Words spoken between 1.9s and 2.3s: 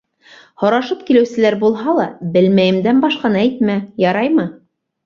ла,